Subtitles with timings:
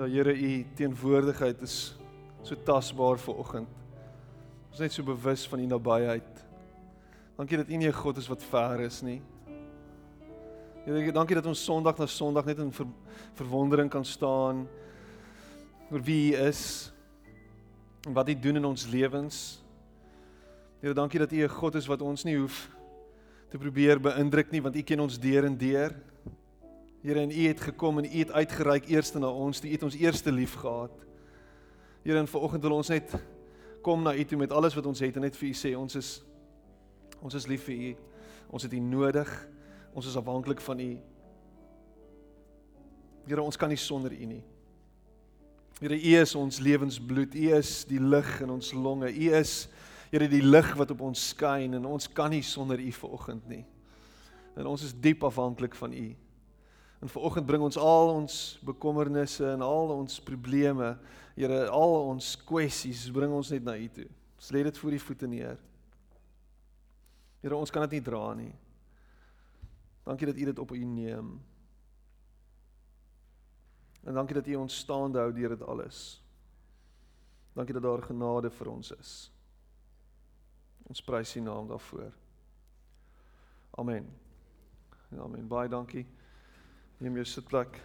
[0.00, 1.94] Ja Here, u teenwoordigheid is
[2.40, 3.72] so tasbaar vir oggend.
[4.70, 6.38] Ons is net so bewus van u nabyheid.
[7.36, 9.20] Dankie dat u nie 'n God is wat ver is nie.
[10.86, 12.86] Here, dankie dat ons Sondag na Sondag net in ver,
[13.34, 14.68] verwondering kan staan
[15.90, 16.92] oor wie u is
[18.06, 19.62] en wat u doen in ons lewens.
[20.80, 22.70] Here, dankie dat u 'n God is wat ons nie hoef
[23.50, 25.94] te probeer beïndruk nie, want u ken ons deur en deur.
[27.00, 29.94] Here en U het gekom en U het uitgereik eerste na ons, U het ons
[29.96, 30.92] eerste lief gehad.
[32.02, 33.14] Here en vanoggend wil ons net
[33.80, 35.96] kom na U toe met alles wat ons het en net vir U sê ons
[35.96, 36.20] is
[37.20, 37.90] ons is lief vir U.
[38.56, 39.32] Ons het U nodig.
[39.96, 40.90] Ons is afhanklik van U.
[43.26, 44.42] Here, ons kan nie sonder U nie.
[45.80, 47.34] Here, U is ons lewensbloed.
[47.34, 49.08] U is die lig in ons longe.
[49.08, 49.68] U is
[50.10, 53.62] Here die lig wat op ons skyn en ons kan nie sonder U vanoggend nie.
[54.58, 56.08] En ons is diep afhanklik van U.
[57.00, 58.34] En vanoggend bring ons al ons
[58.64, 60.94] bekommernisse en al ons probleme,
[61.40, 64.08] Here, al ons kwessies bring ons net na U toe.
[64.36, 65.60] Ons lê dit voor U voete neer.
[67.40, 68.52] Here, ons kan dit nie dra nie.
[70.04, 71.32] Dankie dat U dit op U neem.
[74.04, 76.20] En dankie dat U ons staande hou deur dit alles.
[77.56, 79.14] Dankie dat daar genade vir ons is.
[80.90, 82.12] Ons prys U naam daarvoor.
[83.80, 84.08] Amen.
[85.16, 85.48] Amen.
[85.48, 86.04] Baie dankie.
[87.00, 87.78] Neem jou sitplek.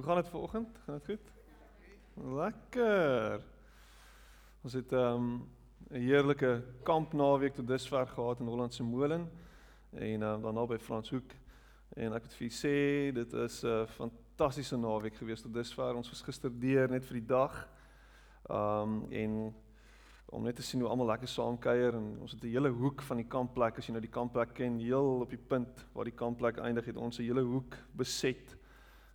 [0.00, 0.68] Hoe gaan dit vanoggend?
[0.84, 1.32] Gaan dit goed?
[2.34, 3.40] Lekker.
[4.62, 5.44] Ons het ehm, 'n
[5.94, 9.30] um, heerlike kampnaweek tot dusver gehad in Hollandse Molen
[9.90, 11.30] en um, dan naby Franshoek
[11.88, 15.94] en ek moet vir sê dit is 'n fantastiese naweek gewees tot dusver.
[15.94, 17.68] Ons was gister deur net vir die dag.
[18.48, 19.54] Um en
[20.26, 23.02] om net te sien hoe almal lekker saam kuier en ons het 'n hele hoek
[23.02, 26.20] van die kampplek as jy nou die kampplek ken, heel op die punt waar die
[26.24, 28.59] kampplek eindig het ons 'n hele hoek beset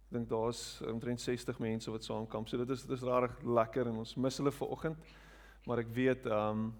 [0.06, 2.48] Ek dink daar's omtrent 60 mense wat saamkamp.
[2.48, 5.14] So dit is dit is regtig lekker en ons mis hulle ver oggend.
[5.66, 6.74] Maar ek weet ehm um,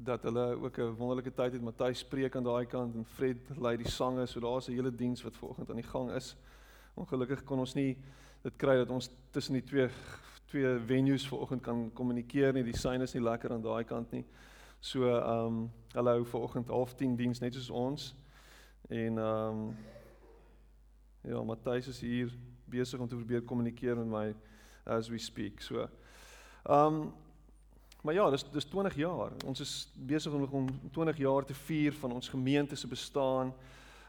[0.00, 1.62] dat hulle ook 'n wonderlike tyd het.
[1.62, 4.26] Matthys preek aan daai kant en Fred lei die sange.
[4.26, 6.36] So daar's 'n hele diens wat ver oggend aan die gang is.
[6.94, 7.98] Ongelukkig kon ons nie
[8.42, 9.90] dit kry dat ons tussen die twee
[10.46, 12.62] twee venues ver oggend kan kommunikeer nie.
[12.62, 14.24] Die syne is nie lekker aan daai kant nie.
[14.80, 18.14] So ehm um, hulle hou ver oggend half 10 diens net soos ons.
[18.88, 19.76] En ehm um,
[21.22, 22.30] Ja, Matthys is hier
[22.64, 24.34] besig om te probeer kommunikeer met my
[24.84, 25.60] as we speak.
[25.60, 25.88] So.
[26.64, 27.12] Ehm um,
[28.02, 29.32] maar ja, dis dis 20 jaar.
[29.44, 33.52] Ons is besig om om 20 jaar te vier van ons gemeente se bestaan.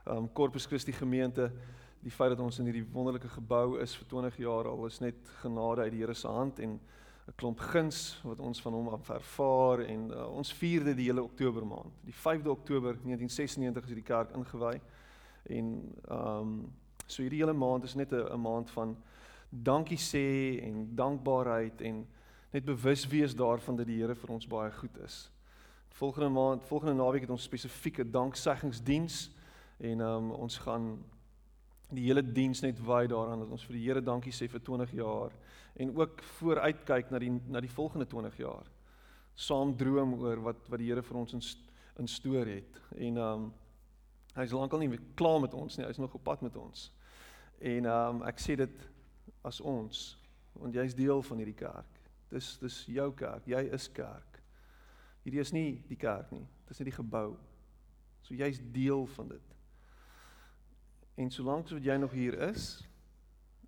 [0.05, 1.51] Ehm um, Corpus Christi gemeente.
[1.99, 5.16] Die feit dat ons in hierdie wonderlike gebou is vir 20 jaar al is net
[5.41, 6.79] genade uit die Here se hand en
[7.28, 11.23] 'n klomp guns wat ons van hom af ervaar en uh, ons vierde die hele
[11.23, 11.91] Oktober maand.
[12.03, 14.81] Die 5de Oktober 1996 is hierdie kerk ingewy
[15.43, 16.79] en ehm um,
[17.11, 18.95] So hierdie hele maand is net 'n maand van
[19.49, 22.08] dankie sê en dankbaarheid en
[22.52, 25.31] net bewus wees daarvan dat die Here vir ons baie goed is.
[25.90, 29.29] Volgende maand, volgende naweek het ons spesifieke dankseggingsdiens
[29.79, 31.03] en um, ons gaan
[31.91, 34.93] die hele diens net wy daaraan dat ons vir die Here dankie sê vir 20
[34.96, 35.35] jaar
[35.75, 38.67] en ook vooruitkyk na die na die volgende 20 jaar.
[39.35, 41.43] Saam droom oor wat wat die Here vir ons in
[41.99, 42.79] in stoor het.
[42.96, 43.53] En um
[44.35, 46.90] hy's lankal nie klaar met ons nie, hy's nog op pad met ons.
[47.61, 48.90] En ehm um, ek sê dit
[49.46, 50.02] as ons
[50.58, 51.99] want jy's deel van hierdie kerk.
[52.34, 53.46] Dis dis jou kerk.
[53.47, 54.41] Jy is kerk.
[55.23, 56.46] Hierdie is nie die kerk nie.
[56.67, 57.35] Dis net die gebou.
[58.25, 59.55] So jy's deel van dit.
[61.22, 62.81] En solank as wat jy nog hier is,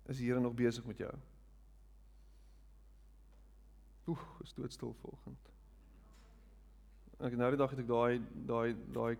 [0.08, 1.12] is die Here nog besig met jou.
[4.10, 5.52] Oeh, is doodstil vanoggend.
[7.24, 8.18] Ek nou die dag het ek daai
[8.48, 9.14] daai daai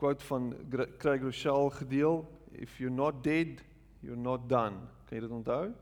[0.00, 0.52] quote van
[1.00, 2.22] Craig Rochelle gedeel,
[2.58, 3.60] if you're not dead,
[4.02, 4.80] you're not done.
[5.08, 5.72] Kan jy dit onthou?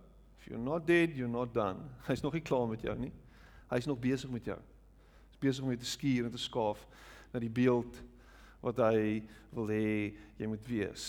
[0.41, 1.85] If you're not dead, you're not done.
[2.09, 3.13] Hy's nog nie klaar met jou nie.
[3.71, 4.59] Hy's nog besig met jou.
[5.31, 6.83] Hy's besig om jou te skuur en te skaaf
[7.33, 8.01] na die beeld
[8.65, 9.23] wat hy
[9.55, 11.07] wil hê jy moet wees.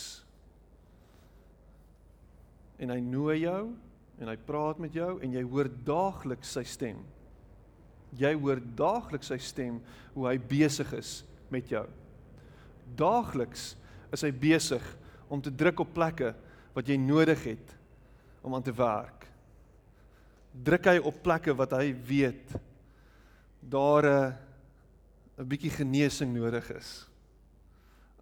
[2.80, 3.62] En hy nooi jou
[4.20, 7.00] en hy praat met jou en jy hoor daagliks sy stem.
[8.16, 9.80] Jy hoor daagliks sy stem
[10.14, 11.18] hoe hy besig is
[11.52, 11.84] met jou.
[12.96, 13.74] Daagliks
[14.14, 14.84] is hy besig
[15.28, 16.34] om te druk op plekke
[16.76, 17.74] wat jy nodig het
[18.42, 19.26] om aan te werk.
[20.52, 22.56] Druk hy op plekke wat hy weet
[23.60, 24.34] daar 'n
[25.38, 27.08] 'n bietjie genesing nodig is.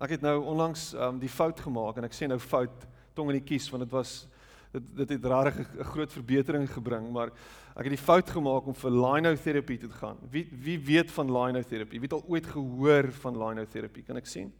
[0.00, 3.38] Ek het nou onlangs um, die fout gemaak en ek sê nou fout tong in
[3.38, 4.26] die kies want dit was
[4.74, 7.30] dit dit het regtig 'n groot verbetering gebring, maar
[7.76, 10.18] ek het die fout gemaak om vir linoterapie te gaan.
[10.30, 12.00] Wie wie weet van linoterapie?
[12.00, 14.02] Wie het al ooit gehoor van linoterapie?
[14.02, 14.52] Kan ek sien?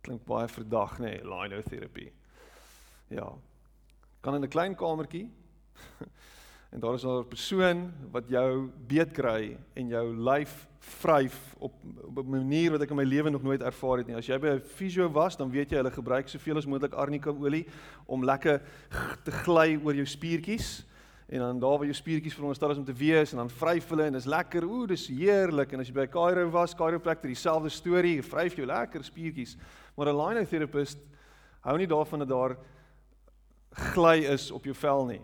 [0.00, 2.12] Klink baie verdag, nê, nee, linoterapie.
[3.08, 3.32] Ja.
[4.20, 5.30] Kan in 'n klein kamertjie
[6.72, 11.72] en daar is daar 'n persoon wat jou beet kry en jou lyf vryf op
[12.16, 14.16] op 'n manier wat ek in my lewe nog nooit ervaar het nie.
[14.16, 17.30] As jy by 'n fisio was, dan weet jy hulle gebruik soveel as moontlik arnika
[17.30, 17.66] olie
[18.06, 18.62] om lekker
[19.24, 20.84] te gly oor jou spiertjies
[21.30, 24.08] en dan daar waar jou spiertjies veronderstel is om te wees en dan vryf hulle
[24.08, 24.64] en dis lekker.
[24.66, 25.70] Ooh, dis heerlik.
[25.72, 29.54] En as jy by Cairo was, chiropractor, dieselfde storie, vryf jou lekker spiertjies.
[29.94, 30.96] Maar 'n linotherapeut
[31.60, 32.56] hou nie daarvan dat daar
[33.94, 35.20] gly is op jou vel nie.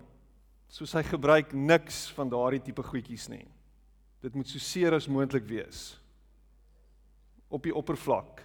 [0.69, 3.49] Soos hy gebruik niks van daardie tipe goedjies nie.
[4.23, 5.99] Dit moet so seer as moontlik wees
[7.49, 8.43] op die oppervlak.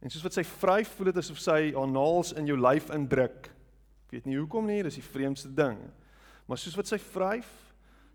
[0.00, 3.46] En soos wat sy vryf, voel dit asof sy haar naels in jou lyf indruk.
[4.06, 5.78] Ek weet nie hoekom nie, dis die vreemdste ding.
[6.46, 7.48] Maar soos wat sy vryf,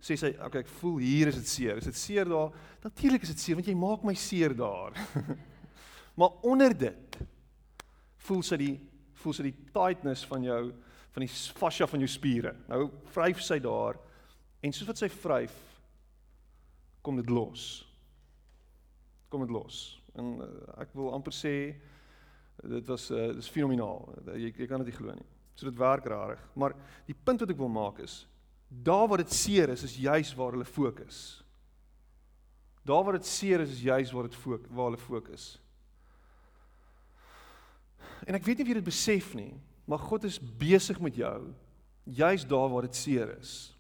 [0.01, 1.77] sê sy, "Oké, okay, ek voel hier is dit seer.
[1.77, 2.51] Is dit seer daar?
[2.83, 4.93] Natuurlik is dit seer want jy maak my seer daar."
[6.17, 7.17] maar onder dit
[8.17, 8.79] voel sy die
[9.13, 10.73] voel sy die tightness van jou
[11.11, 12.55] van die fascia van jou spiere.
[12.67, 13.99] Nou vryf sy daar
[14.63, 15.53] en soos wat sy vryf
[17.01, 17.85] kom dit los.
[19.29, 20.01] Kom dit los.
[20.15, 20.47] En uh,
[20.81, 21.75] ek wil amper sê
[22.61, 24.07] dit was uh, dis fenomenaal.
[24.35, 25.29] Jy jy kan dit nie glo nie.
[25.55, 26.41] So dit werk rarig.
[26.53, 26.75] Maar
[27.05, 28.25] die punt wat ek wil maak is
[28.71, 31.43] daar waar dit seer is, is juis waar hulle fokus.
[32.87, 35.49] Daar waar dit seer is, is juis waar dit fokus waar hulle fokus.
[38.23, 39.51] En ek weet nie of jy dit besef nie,
[39.89, 41.51] maar God is besig met jou
[42.03, 43.75] juis daar waar dit seer is.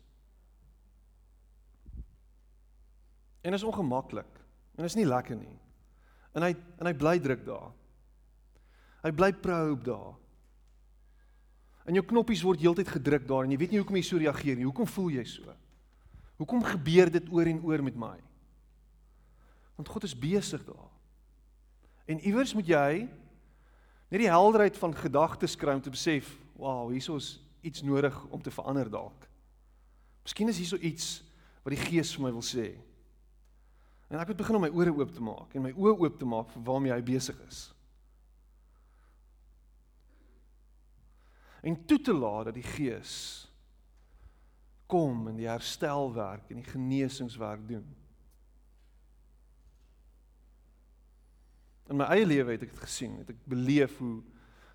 [3.41, 4.29] En is ongemaklik.
[4.77, 5.57] En is nie lekker nie.
[6.37, 7.71] En hy en hy bly druk daar.
[9.01, 10.13] Hy bly probe daar.
[11.85, 14.59] En jou knoppies word heeltyd gedruk daar en jy weet nie hoekom jy so reageer
[14.59, 14.67] nie.
[14.67, 15.55] Hoekom voel jy so?
[16.41, 18.15] Hoekom gebeur dit oor en oor met my?
[19.77, 20.89] Want God is besig daar.
[22.09, 22.91] En iewers moet jy
[24.11, 26.27] net die helderheid van gedagtes kry om te besef,
[26.59, 27.35] wow, hierso is
[27.65, 29.27] iets nodig om te verander dalk.
[30.25, 31.21] Miskien is hierso iets
[31.63, 32.71] wat die Gees vir my wil sê.
[34.11, 36.27] En ek moet begin om my ore oop te maak en my oë oop te
[36.27, 37.69] maak vir waarmee hy besig is.
[41.61, 43.13] En toe te laat dat die Gees
[44.91, 47.85] kom en die herstelwerk en die genesingswerk doen.
[51.91, 54.19] In my eie lewe het ek dit gesien, het ek beleef hoe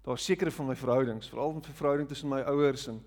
[0.07, 3.01] daar sekere van my verhoudings, veral met verhouding tussen my ouers en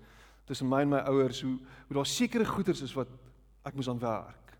[0.50, 1.56] tussen my en my ouers, hoe
[1.88, 3.10] hoe daar sekere goeters is wat
[3.66, 4.54] ek moes aan werk.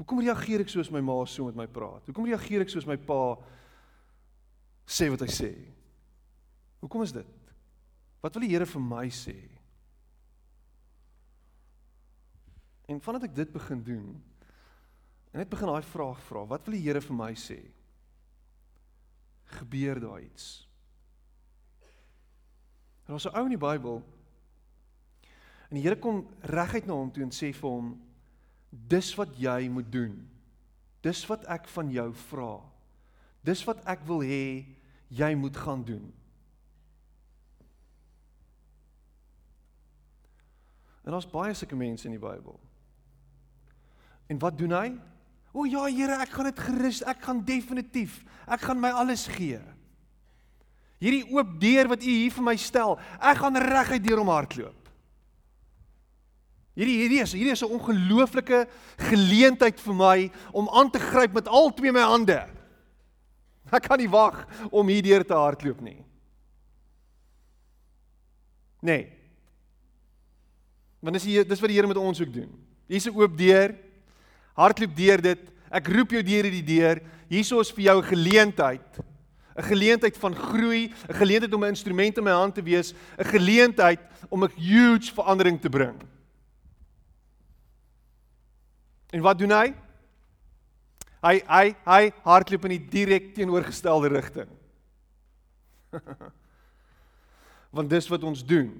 [0.00, 2.06] Hoekom reageer ek soos my ma so met my praat?
[2.08, 3.36] Hoekom reageer ek soos my pa
[4.88, 5.50] sê wat hy sê?
[6.80, 7.39] Hoekom is dit?
[8.20, 9.36] Wat wil die Here vir my sê?
[12.90, 14.08] En vandat ek dit begin doen,
[15.30, 17.60] en net begin daai vraag vra, wat wil die Here vir my sê?
[19.60, 20.66] Gebeur daar iets?
[23.06, 24.02] En ons 'n ou in die Bybel
[25.70, 28.00] en die Here kom reguit na hom toe en sê vir hom
[28.70, 30.28] dis wat jy moet doen.
[31.02, 32.60] Dis wat ek van jou vra.
[33.42, 34.66] Dis wat ek wil hê
[35.08, 36.12] jy moet gaan doen.
[41.04, 42.58] En daar's baie sulke mense in die Bybel.
[44.30, 44.88] En wat doen hy?
[45.52, 49.58] O ja, Here, ek gaan dit gerus, ek gaan definitief, ek gaan my alles gee.
[51.00, 54.76] Hierdie oop deur wat U hier vir my stel, ek gaan reguit deur hom hardloop.
[56.78, 58.66] Hierdie hierdie is hierdie is 'n ongelooflike
[59.10, 62.46] geleentheid vir my om aan te gryp met al twee my hande.
[63.72, 66.04] Ek kan nie wag om hierdeur te hardloop nie.
[68.82, 69.19] Nee.
[71.00, 72.50] Want dis hier dis wat die Here met ons ook doen.
[72.86, 73.74] Hier's 'n oop deur.
[74.54, 75.40] Hardloop deur dit.
[75.70, 77.00] Ek roep jou deur hierdie deur.
[77.28, 79.00] Hierso is vir jou 'n geleentheid.
[79.56, 83.24] 'n Geleentheid van groei, 'n geleentheid om 'n instrument in my hand te wees, 'n
[83.24, 85.96] geleentheid om 'n huge verandering te bring.
[89.10, 89.74] En wat doen hy?
[91.20, 94.48] Hy hy hy hardloop in die direk teenoorgestelde rigting.
[97.74, 98.70] Want dis wat ons doen.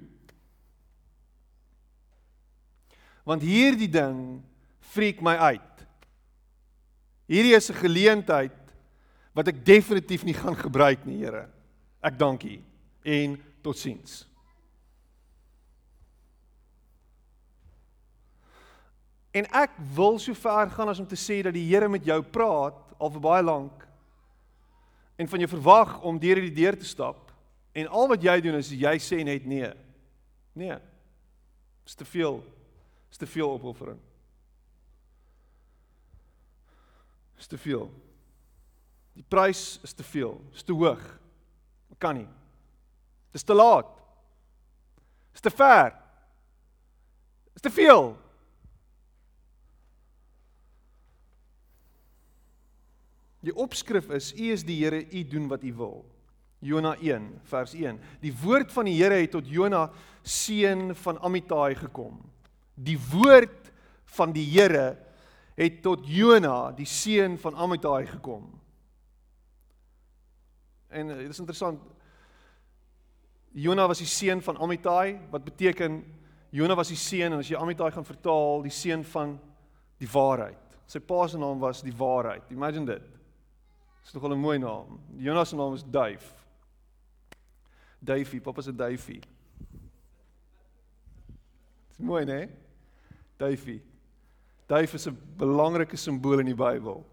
[3.27, 4.41] Want hierdie ding
[4.91, 5.85] freak my uit.
[7.31, 8.57] Hierdie is 'n geleentheid
[9.33, 11.47] wat ek definitief nie gaan gebruik nie, Here.
[12.03, 12.61] Ek dank U
[13.03, 14.27] en totsiens.
[19.31, 22.21] En ek wil so ver gaan as om te sê dat die Here met jou
[22.21, 23.87] praat al vir baie lank
[25.15, 27.31] en van jou verwag om deur hierdie deur te stap
[27.71, 29.71] en al wat jy doen is jy sê net nee.
[30.53, 30.75] Nee.
[31.85, 32.41] Dis te veel.
[33.11, 33.99] Dis te veel opoffering.
[37.35, 37.89] Dis te veel.
[39.19, 41.03] Die prys is te veel, is te hoog.
[41.91, 42.29] Ek kan nie.
[43.35, 43.89] Dis te laat.
[45.35, 45.91] Dis te ver.
[47.51, 48.13] Dis te veel.
[53.41, 56.01] Die opskrif is: U is die Here, U doen wat U wil.
[56.61, 57.97] Jona 1 vers 1.
[58.21, 59.87] Die woord van die Here het tot Jona
[60.21, 62.19] seun van Amittai gekom.
[62.75, 63.71] Die woord
[64.17, 64.97] van die Here
[65.55, 68.47] het tot Jona, die seun van Amittai gekom.
[70.89, 71.81] En eh, dit is interessant.
[73.51, 76.01] Jona was die seun van Amittai wat beteken
[76.51, 79.37] Jona was die seun en as jy Amittai gaan vertaal, die seun van
[80.01, 80.59] die waarheid.
[80.91, 82.49] Sy pa se naam was die waarheid.
[82.51, 83.11] Imagine dit.
[84.03, 84.99] Dis nogal 'n mooi naam.
[85.17, 86.33] Jonas se naam is Duif.
[87.99, 89.21] Duifie, pappa se duifie.
[92.01, 92.49] Mooi, né?
[93.37, 93.81] Duifie.
[94.67, 97.05] Duif is 'n belangrike simbool in die Bybel.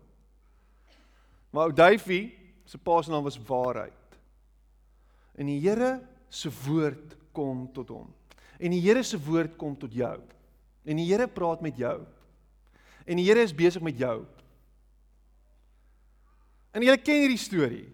[1.51, 2.33] Maar ou Duifie,
[2.65, 3.93] se pa se naam was waarheid.
[5.35, 8.15] En die Here se woord kom tot hom.
[8.59, 10.21] En die Here se woord kom tot jou.
[10.85, 12.07] En die Here praat met jou.
[13.07, 14.27] En die Here is besig met jou.
[16.73, 17.89] En julle ken hierdie storie.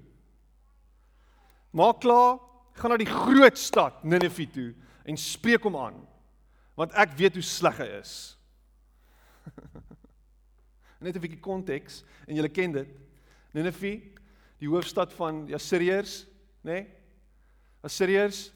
[1.70, 2.38] Maak klaar,
[2.74, 4.74] gaan na die groot stad Ninive toe
[5.04, 5.96] en spreek hom aan.
[6.74, 8.14] Want ek weet hoe sleg hy is.
[11.04, 12.90] Net 'n bietjie konteks en julle ken dit.
[13.54, 14.00] Ninive,
[14.58, 16.24] die hoofstad van die Assiriërs,
[16.64, 16.72] nê?
[16.72, 16.86] Nee?
[17.84, 18.48] Assiriërs,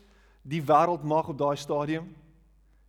[0.43, 2.09] die wêreldmag op daai stadium.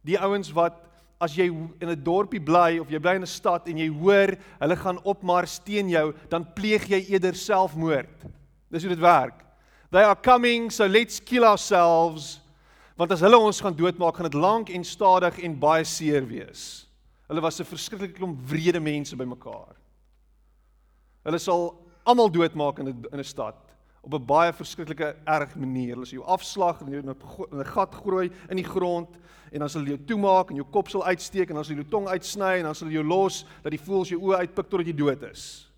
[0.07, 0.77] Die ouens wat
[1.19, 4.37] as jy in 'n dorpie bly of jy bly in 'n stad en jy hoor
[4.59, 8.23] hulle gaan opmars teen jou, dan pleeg jy eerder selfmoord.
[8.71, 9.43] Dis hoe dit werk.
[9.91, 12.38] They are coming, so let's kill ourselves.
[12.99, 16.63] Want as hulle ons gaan doodmaak, gaan dit lank en stadig en baie seer wees.
[17.29, 19.75] Hulle was 'n verskriklike klomp wrede mense bymekaar.
[21.23, 23.55] Hulle sal almal doodmaak in 'n in 'n stad
[24.03, 25.95] op 'n baie verskriklike erg manier.
[25.95, 29.07] Hulle sal jou afslag en jou in 'n gat groei in die grond
[29.53, 31.85] en dan sal hulle jou toemaak en jou kop sal uitsteek en dan sal hulle
[31.87, 34.69] jou tong uitsny en dan sal hulle jou los dat die voëls jou oë uitpik
[34.69, 35.68] totdat jy dood is.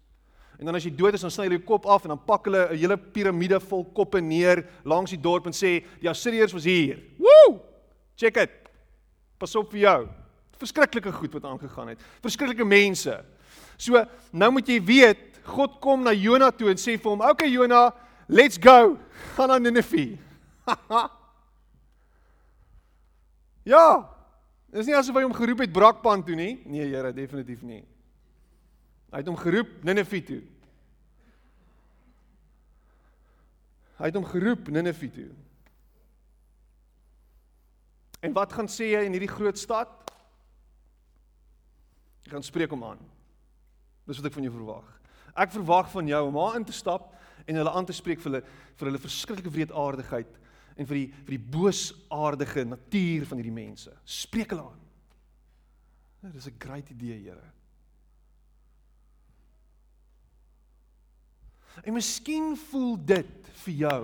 [0.62, 2.46] En dan as jy dood is, dan sny hulle jou kop af en dan pak
[2.46, 6.64] hulle 'n hele piramide vol koppe neer langs die dorp en sê die Assiriërs was
[6.64, 7.02] hier.
[7.18, 7.60] Woew!
[8.16, 8.52] Check it.
[9.40, 10.08] Pas op vir jou.
[10.60, 12.00] Verskriklike goed wat aangegaan het.
[12.22, 13.24] Verskriklike mense.
[13.78, 17.32] So, nou moet jy weet, God kom na Jona toe en sê vir hom, "Oké
[17.32, 17.94] okay, Jona,
[18.32, 18.98] Let's go.
[19.36, 20.18] Gaan na Nineve.
[23.74, 23.88] ja.
[24.72, 26.54] Dis nie asof hy hom geroep het brakpan toe nie.
[26.64, 27.84] Nee, Here, definitief nie.
[29.12, 30.42] Hy het hom geroep Nineve toe.
[34.00, 35.30] Hy het hom geroep Nineve toe.
[38.22, 39.92] En wat gaan sê hy in hierdie groot stad?
[42.24, 43.02] Hy gaan spreek hom aan.
[44.08, 44.88] Dis wat ek van jou verwag.
[45.36, 47.12] Ek verwag van jou om daar in te stap
[47.48, 48.44] en hulle aan te spreek vir hulle
[48.80, 50.38] vir hulle verskriklike wreedaardigheid
[50.80, 53.94] en vir die vir die boosaardige natuur van hierdie mense.
[54.06, 54.86] Spreek hulle aan.
[56.22, 57.52] Ja, dis 'n great idee, Here.
[61.84, 64.04] En miskien voel dit vir jou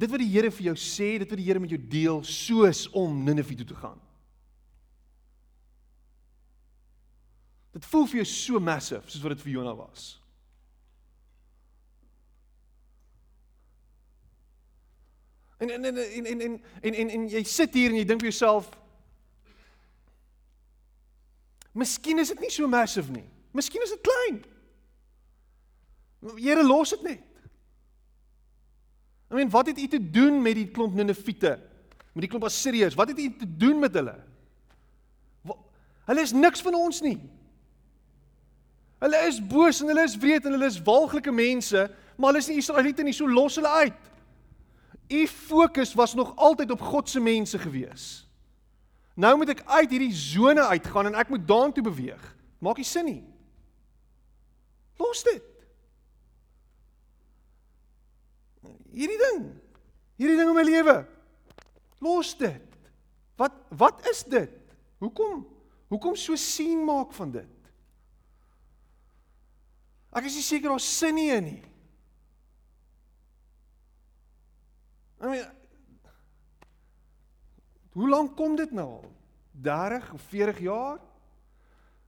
[0.00, 2.86] dit wat die Here vir jou sê, dit wat die Here met jou deel, soos
[2.96, 3.98] om Ninive toe te gaan.
[7.76, 10.14] Dit voel vir jou so massive soos wat dit vir Jonah was.
[15.60, 18.22] En en en en en en en, en, en jy sit hier en jy dink
[18.24, 18.70] vir jouself
[21.76, 23.26] Miskien is dit nie so massive nie.
[23.54, 24.40] Miskien is dit klein.
[26.36, 27.26] Here los dit net.
[29.30, 31.54] I mean, wat het u te doen met die klomp Ninevite?
[32.12, 32.96] Met die klomp Assiriërs?
[32.98, 34.16] Wat het u te doen met hulle?
[36.10, 37.18] Hulle is niks van ons nie.
[39.00, 41.84] Hulle is boos en hulle is wreed en hulle is walglike mense,
[42.18, 44.08] maar hulle is nie Israeliete nie, so los hulle uit.
[45.10, 48.08] U fokus was nog altyd op God se mense gewees.
[49.14, 52.20] Nou moet ek uit hierdie sone uitgaan en ek moet daartoe beweeg.
[52.62, 53.22] Maak nie sin nie.
[55.00, 55.49] Los dit.
[58.94, 59.44] Hierdie ding.
[60.20, 60.96] Hierdie ding in my lewe.
[62.00, 62.90] Los dit.
[63.40, 64.56] Wat wat is dit?
[65.00, 65.46] Hoekom
[65.90, 67.70] hoekom so sien maak van dit?
[70.10, 71.62] Ek is nie seker daar's sin nie in nie.
[75.20, 75.56] I mean
[77.90, 79.08] Hoe lank kom dit nou al?
[79.66, 81.00] 30 of 40 jaar?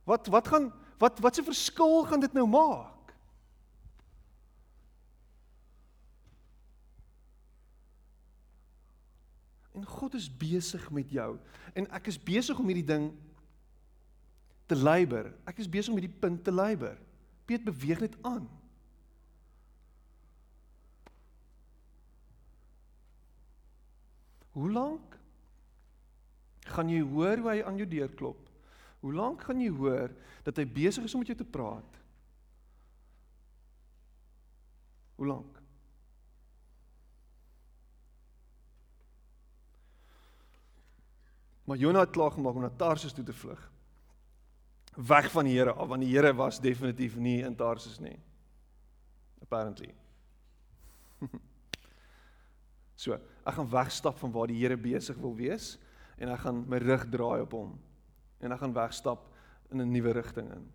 [0.09, 0.71] Wat wat gaan
[1.03, 2.92] wat wat se verskil gaan dit nou maak?
[9.83, 11.35] En God is besig met jou
[11.75, 13.09] en ek is besig om hierdie ding
[14.71, 15.33] te leiber.
[15.49, 16.95] Ek is besig om hierdie punt te leiber.
[17.51, 18.45] Piet beweeg net aan.
[24.55, 25.17] Hoe lank
[26.77, 28.47] gaan jy hoor hoe hy aan jou deur klop?
[29.03, 30.15] Hoe lank gaan jy hoor
[30.47, 31.99] dat hy besig is om met jou te praat?
[35.19, 35.62] Hoe lank?
[41.73, 43.61] Maar Jonah het klaar gemaak om na Tarsus toe te vlug.
[44.95, 48.19] Weg van die Here af, want die Here was definitief nie in Tarsus nie.
[49.41, 49.95] Apparently.
[53.03, 55.79] so, ek gaan wegstap van waar die Here besig wil wees
[56.21, 57.73] en ek gaan my rug draai op hom.
[58.45, 59.25] En ek gaan wegstap
[59.73, 60.69] in 'n nuwe rigting in.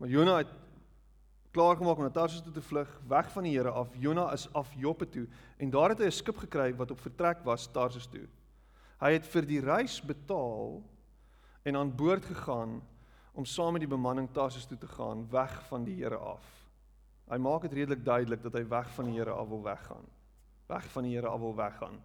[0.00, 0.56] Maar Jonah het
[1.54, 3.92] klaar gemaak om na Tarsus toe te vlug, weg van die Here af.
[4.02, 5.28] Jonah is af Joppe toe
[5.62, 8.26] en daar het hy 'n skip gekry wat op vertrek was Tarsus toe.
[9.00, 10.82] Hy het vir die reis betaal
[11.62, 12.82] en aan boord gegaan
[13.32, 16.44] om saam met die bemanning Tarsus toe te gaan, weg van die Here af.
[17.30, 20.04] Hy maak dit redelik duidelik dat hy weg van die Here af wil weggaan.
[20.66, 22.02] Weg van die Here af wil weggaan.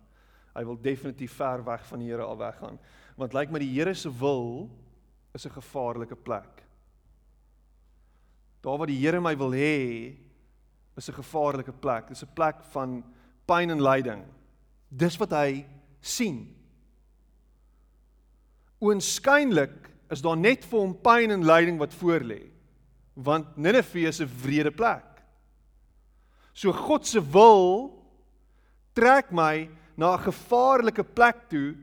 [0.55, 2.79] Hy wil definitief ver weg van die Here al weggaan.
[3.15, 4.69] Want lyk like my die Here se wil
[5.33, 6.58] is 'n gevaarlike plek.
[8.61, 10.15] Daar waar die Here my wil hê,
[10.99, 12.07] is 'n gevaarlike plek.
[12.07, 13.03] Dis 'n plek van
[13.45, 14.23] pyn en lyding.
[14.89, 15.65] Dis wat hy
[16.01, 16.55] sien.
[18.81, 22.51] Oënskynlik is daar net vir hom pyn en lyding wat voor lê.
[23.13, 25.05] Want Ninive is 'n wrede plek.
[26.53, 27.93] So God se wil
[28.93, 31.75] trek my na 'n gevaarlike plek toe,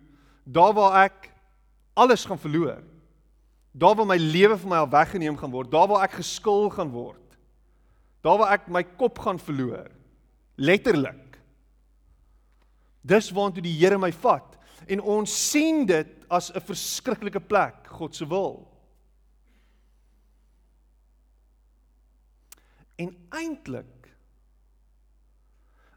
[0.44, 1.32] daar waar ek
[1.94, 2.82] alles gaan verloor.
[3.76, 6.90] Daar waar my lewe vir my al weggeneem gaan word, daar waar ek geskil gaan
[6.94, 7.36] word.
[8.24, 9.90] Daar waar ek my kop gaan verloor.
[10.56, 11.36] Letterlik.
[13.04, 14.56] Dis waartoe die Here my vat
[14.88, 18.66] en ons sien dit as 'n verskriklike plek, God se wil.
[22.96, 24.16] En eintlik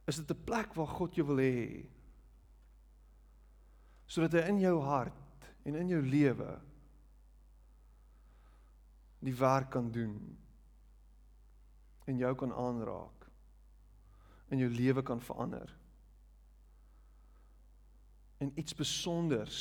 [0.07, 1.85] is dit 'n plek waar God jou wil hê.
[4.05, 6.59] Sodat hy in jou hart en in jou lewe
[9.19, 10.37] die werk kan doen
[12.05, 13.27] en jou kan aanraak
[14.49, 15.75] en jou lewe kan verander.
[18.37, 19.59] En iets spesonders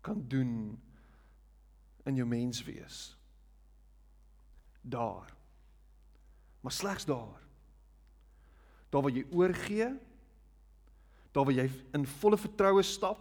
[0.00, 0.82] kan doen
[2.04, 3.16] in jou menswees.
[4.80, 5.32] Daar.
[6.60, 7.40] Maar slegs daar.
[8.88, 9.88] Daar waar jy oorgee
[11.32, 13.20] daar waar jy in volle vertroue stap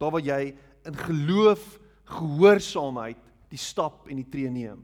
[0.00, 0.54] daar waar jy
[0.88, 1.78] in geloof
[2.10, 4.82] gehoorsaamheid die stap en die tree neem.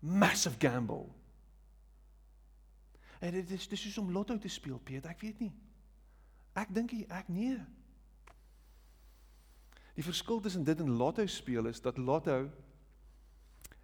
[0.00, 1.06] Massive gamble.
[3.20, 5.52] En dit is dis soos om lotto te speel, Piet, ek weet nie.
[6.58, 7.58] Ek dink ek nee.
[9.98, 12.46] Die verskil tussen dit en lotto speel is dat lotto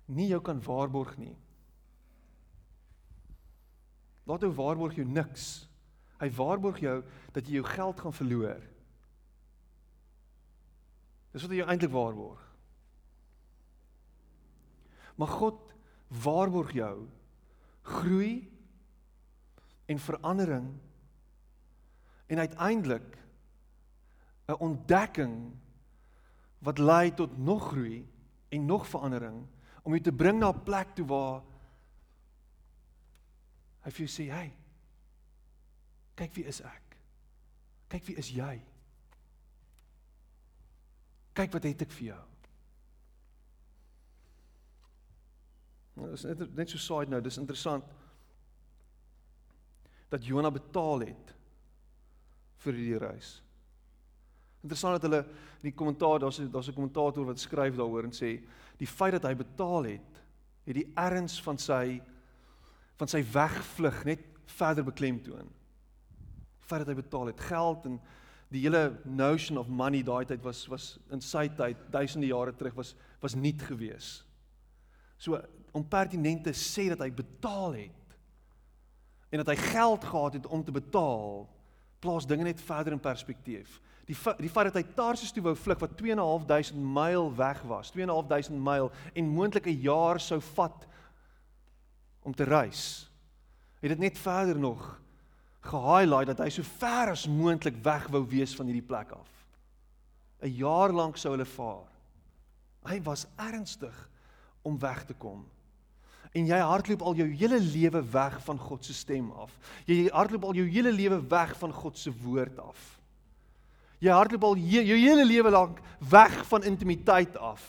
[0.06, 1.34] nie jou kan waarborg nie.
[4.26, 5.66] Lotto waarborg jou niks.
[6.16, 6.96] Hy waarborg jou
[7.36, 8.64] dat jy jou geld gaan verloor.
[11.34, 12.45] Dis wat hy jou eintlik waarborg.
[15.16, 15.74] Maar God
[16.22, 17.08] waarborg jou
[17.86, 18.46] groei
[19.86, 20.72] en verandering
[22.26, 23.18] en uiteindelik
[24.46, 25.54] 'n ontdekking
[26.58, 28.06] wat lei tot nog groei
[28.48, 29.46] en nog verandering
[29.82, 31.42] om jou te bring na 'n plek toe waar
[33.80, 34.56] hy vir jou sê, "Hey,
[36.14, 36.96] kyk wie is ek?
[37.88, 38.62] Kyk wie is jy?
[41.32, 42.35] Kyk wat het ek vir jou?"
[45.96, 47.84] Nou, dis net net so side nou, dis interessant
[50.12, 51.32] dat Jona betaal het
[52.62, 53.30] vir hierdie reis.
[54.62, 55.22] Interessant dat hulle
[55.62, 58.42] in die kommentaar daar's daar's 'n kommentator wat skryf daaroor en sê
[58.78, 60.22] die feit dat hy betaal het,
[60.66, 62.02] het die erns van sy
[62.98, 65.48] van sy wegvlug net verder beklemtoon.
[65.48, 68.00] Die feit dat hy betaal het geld en
[68.48, 72.74] die hele notion of money daai tyd was was in sy tyd duisende jare terug
[72.74, 74.24] was was nuut gewees.
[75.18, 75.40] So
[75.76, 77.92] om pertinent te sê dat hy betaal het
[79.34, 81.42] en dat hy geld gehad het om te betaal,
[82.00, 83.80] plaas dinge net verder in perspektief.
[84.06, 88.54] Die die feit dat hy Tarsus toe wou vlug wat 2.500 myl weg was, 2.500
[88.54, 90.86] myl en moontlik 'n jaar sou vat
[92.22, 93.10] om te reis.
[93.80, 95.00] Het dit net verder nog
[95.60, 99.28] gehighlight dat hy so ver as moontlik weg wou wees van hierdie plek af.
[100.42, 101.90] 'n Jaar lank sou hulle vaar.
[102.86, 104.10] Hy was ernstig
[104.62, 105.44] om weg te kom.
[106.36, 109.54] En jy hardloop al jou hele lewe weg van God se stem af.
[109.88, 112.82] Jy hardloop al jou hele lewe weg van God se woord af.
[114.04, 117.64] Jy hardloop al jou hele lewe lank weg van intimiteit af.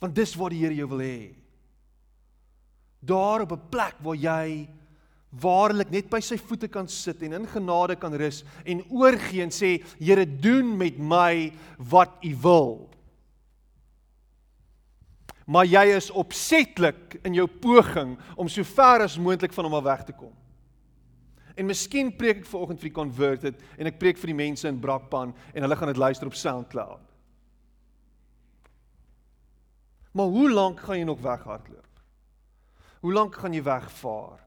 [0.00, 1.34] Want dis wat die Here jou wil hê.
[3.00, 4.68] Daar op 'n plek waar jy
[5.30, 9.50] waarlik net by sy voete kan sit en in genade kan rus en oorgee en
[9.50, 12.89] sê Here doen met my wat U wil
[15.50, 19.86] maar jy is opsetlik in jou poging om so ver as moontlik van hom af
[19.88, 20.32] weg te kom.
[21.58, 24.78] En miskien preek ek vanoggend vir die converted en ek preek vir die mense in
[24.80, 27.02] Brakpan en hulle gaan dit luister op SoundCloud.
[30.14, 32.00] Maar hoe lank gaan jy nog weghardloop?
[33.00, 34.38] Hoe lank gaan jy wegvaar?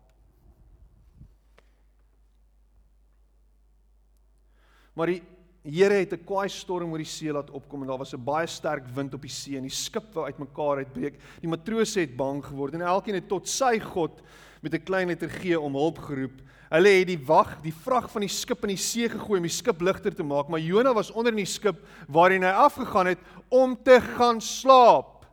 [4.93, 5.21] Maar die
[5.63, 8.47] Here het 'n kwaai storm oor die see laat opkom en daar was 'n baie
[8.47, 11.19] sterk wind op die see en die skip wou uitmekaar uitbreek.
[11.39, 14.21] Die matrose het bang geword en elkeen het tot sy God
[14.61, 16.41] met 'n klein letter G om hulp geroep.
[16.69, 19.49] Hulle het die wag, die vrag van die skip in die see gegooi om die
[19.49, 21.77] skip ligter te maak, maar Jona was onder in die skip
[22.09, 25.25] waarheen hy afgegaan het om te gaan slaap.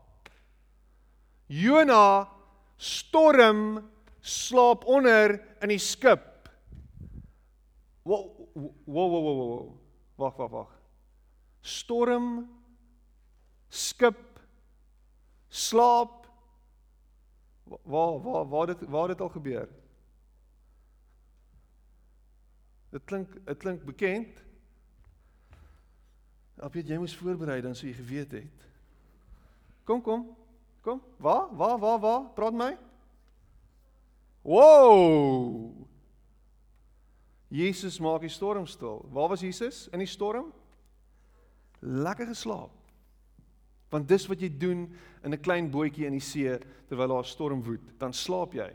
[1.48, 2.28] Jona
[2.76, 3.90] storm
[4.20, 6.20] slaap onder in die skip.
[8.04, 8.48] Wow
[8.86, 9.79] wow wow wow.
[10.20, 10.72] Wag, wag, wag.
[11.60, 12.48] Storm,
[13.68, 14.40] skip,
[15.48, 16.26] slaap.
[17.64, 19.68] Waar waar waar dit waar dit al gebeur?
[22.90, 24.42] Dit klink dit klink bekend.
[26.60, 28.66] Op jy moes voorberei dan sou jy geweet het.
[29.88, 30.26] Kom kom.
[30.84, 31.00] Kom.
[31.16, 31.48] Waar?
[31.56, 32.24] Waar waar waar?
[32.36, 32.74] Praat my.
[34.42, 35.89] Wow!
[37.50, 39.02] Jesus maak die storm stil.
[39.10, 40.52] Waar was Jesus in die storm?
[41.80, 42.70] Lekker geslaap.
[43.90, 44.84] Want dis wat jy doen
[45.24, 48.70] in 'n klein bootjie in die see terwyl daar 'n storm woed, dan slaap jy.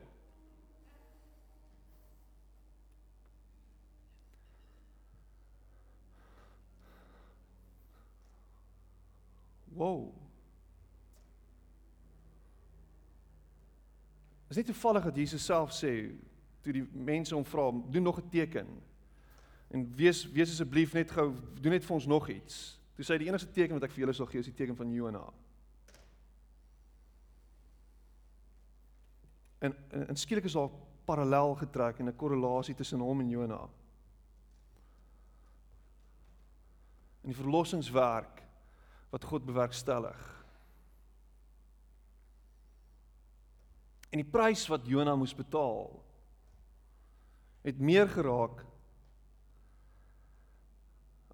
[9.75, 10.13] Wow.
[14.49, 16.15] Is nie toevallig dat Jesus self sê
[16.65, 18.67] toe die mense hom vra, doen nog 'n teken.
[19.67, 22.79] En wees wees asseblief net gou, doen net vir ons nog iets.
[22.95, 24.75] Toe sê hy die enigste teken wat ek vir julle sal gee is die teken
[24.75, 25.23] van Jona.
[29.59, 30.69] En en, en skielik is daar
[31.05, 33.69] parallel getrek en 'n korrelasie tussen hom en Jona.
[37.21, 38.41] In die verlossingswerk
[39.09, 40.45] wat God bewerkstellig.
[44.09, 46.05] En die prys wat Jona moes betaal
[47.65, 48.61] het meer geraak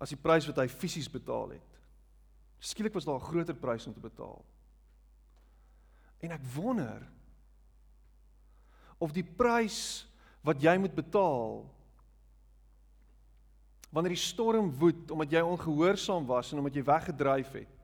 [0.02, 1.80] as die prys wat hy fisies betaal het.
[2.62, 4.46] Skielik was daar 'n groter prys om te betaal.
[6.22, 7.08] En ek wonder
[8.98, 10.08] of die prys
[10.41, 11.65] wat jy moet betaal
[13.89, 17.82] wanneer die storm woed omdat jy ongehoorsaam was en omdat jy weggedryf het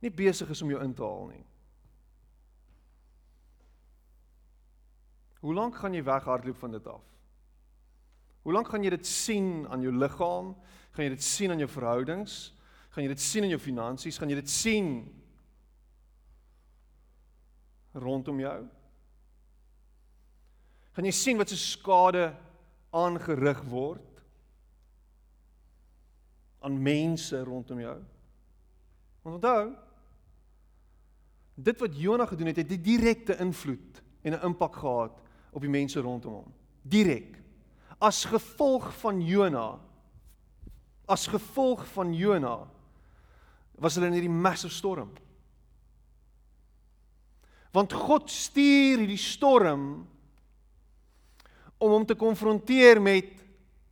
[0.00, 1.44] nie besig is om jou in te haal nie.
[5.40, 7.04] Hoe lank gaan jy weghardloop van dit af?
[8.42, 10.54] Hoe lank gaan jy dit sien aan jou liggaam?
[10.96, 12.36] Gaan jy dit sien aan jou verhoudings?
[12.94, 14.18] Gaan jy dit sien in jou finansies?
[14.18, 14.88] Gaan jy dit sien
[17.98, 18.58] rondom jou?
[20.96, 22.32] Gaan jy sien wat se skade
[22.90, 24.24] aangerig word
[26.66, 27.98] aan mense rondom jou?
[29.22, 29.62] Want onthou,
[31.54, 35.72] dit wat Jonah gedoen het, het 'n direkte invloed en 'n impak gehad op die
[35.72, 36.54] mense rondom hom.
[36.82, 37.36] Direk.
[37.98, 39.78] As gevolg van Jona
[41.08, 42.68] as gevolg van Jona
[43.80, 45.10] was hulle in hierdie massive storm.
[47.72, 49.86] Want God stuur hierdie storm
[51.78, 53.32] om hom te konfronteer met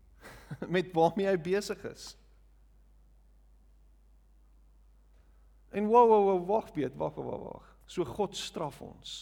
[0.76, 2.10] met waarmee hy besig is.
[5.72, 7.72] En wow wow wow wag Piet, wag wag wag.
[7.88, 9.16] So God straf ons.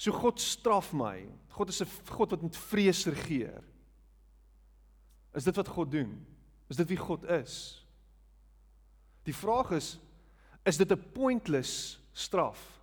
[0.00, 1.28] So God straf my.
[1.52, 3.62] God is 'n God wat met vrees regeer.
[5.34, 6.26] Is dit wat God doen?
[6.68, 7.84] Is dit wie God is?
[9.22, 9.98] Die vraag is
[10.64, 12.80] is dit 'n pointless straf?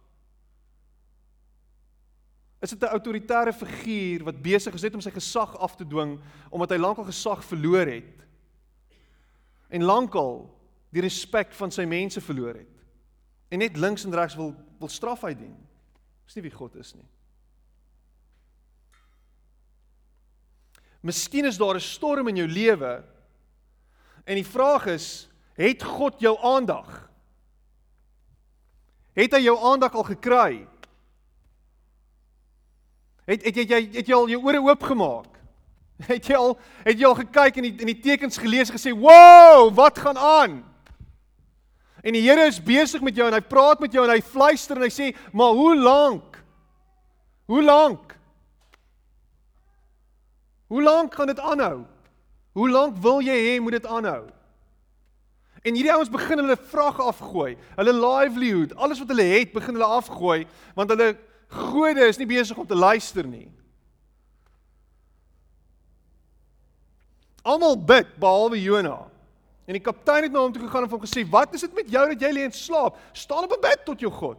[2.62, 6.20] Is dit 'n autoritaire figuur wat besig is net om sy gesag af te dwing
[6.50, 8.26] omdat hy lankal gesag verloor het?
[9.70, 12.76] En lankal die respek van sy mense verloor het.
[13.50, 15.67] En net links en regs wil wil straf uitdien.
[16.28, 17.08] Dis nie wie God is nie.
[21.08, 23.04] Miskien is daar 'n storm in jou lewe.
[24.26, 27.10] En die vraag is, het God jou aandag?
[29.14, 30.68] Het hy jou aandag al gekry?
[33.26, 35.34] Het het jy het, het jy al jou ore oopgemaak?
[36.12, 39.74] Het jy al het jy al gekyk en die in die tekens gelees gesê, "Wow,
[39.74, 40.77] wat gaan aan?"
[42.04, 44.78] En die Here is besig met jou en hy praat met jou en hy fluister
[44.78, 46.44] en hy sê, "Maar hoe lank?
[47.46, 48.18] Hoe lank?
[50.68, 51.86] Hoe lank gaan dit aanhou?
[52.54, 54.28] Hoe lank wil jy hê moet dit aanhou?"
[55.64, 57.58] En hierdie ouens begin hulle vrae afgooi.
[57.76, 62.58] Hulle livelihood, alles wat hulle het, begin hulle afgooi want hulle gode is nie besig
[62.58, 63.48] om te luister nie.
[67.48, 69.08] Almal bid behalwe Jona.
[69.68, 71.90] En die kaptein het na hom toe gegaan en hom gesê: "Wat is dit met
[71.92, 72.98] jou dat jy lê en slaap?
[73.12, 74.38] Staan op 'n bed tot jou God."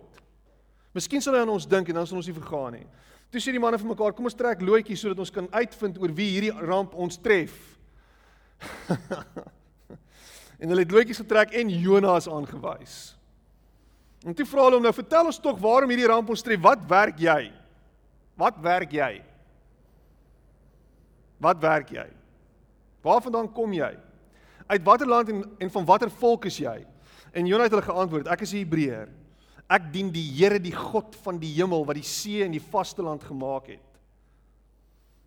[0.92, 2.86] Miskien sal hy aan ons dink en dan sal ons nie vergaan nie.
[3.30, 6.08] Toe sê die manne vir mekaar: "Kom ons trek loetjies sodat ons kan uitvind oor
[6.08, 7.52] wie hierdie ramp ons tref."
[10.60, 13.16] en hulle het loetjies getrek en Jona is aangewys.
[14.24, 16.60] En toe vra hulle hom nou: "Vertel ons tog waarom hierdie ramp ons tref.
[16.60, 17.52] Wat werk jy?
[18.34, 19.22] Wat werk jy?
[21.38, 22.06] Wat werk jy?
[23.02, 24.07] Waarvandaan kom jy?
[24.68, 26.86] Uit watter land en en van watter volk is jy?"
[27.32, 29.08] En Jona het hulle geantwoord: "Ek is 'n Hebreër.
[29.68, 33.24] Ek dien die Here, die God van die hemel wat die see en die vasteland
[33.24, 33.88] gemaak het."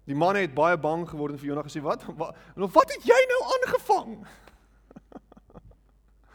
[0.05, 2.03] Die manne het baie bang geword en vir Jona gesê: "Wat?
[2.17, 4.27] Wat, wat het jy nou aangevang?"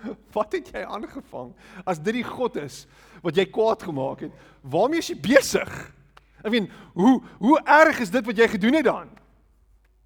[0.36, 1.54] Wat het jy aangevang?
[1.84, 2.86] As dit die God is
[3.22, 5.70] wat jy kwaad gemaak het, waarmee is jy besig?
[6.44, 9.08] I mean, hoe hoe erg is dit wat jy gedoen het dan?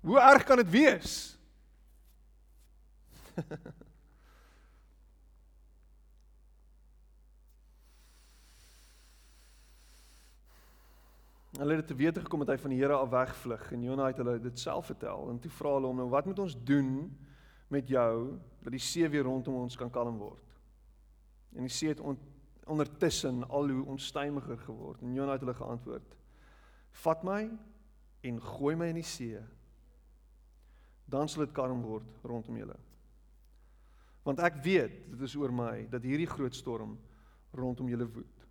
[0.07, 1.37] Hoe erg kan dit wees?
[11.61, 14.21] Hulle het te wete gekom dat hy van die Here af wegvlug en Jona het
[14.23, 17.11] hulle dit self vertel en toe vra hulle hom nou wat moet ons doen
[17.71, 20.47] met jou dat die see weer rondom ons kan kalm word.
[21.57, 22.19] En die see het on,
[22.71, 26.17] ondertussen al hoe onstuimiger geword en Jona het hulle geantwoord:
[27.03, 27.43] Vat my
[28.27, 29.41] en gooi my in die see.
[31.11, 32.79] Dan sal dit kalm word rondom julle.
[34.31, 36.95] Want ek weet dit is oor my dat hierdie groot storm
[37.59, 38.45] rondom julle woed.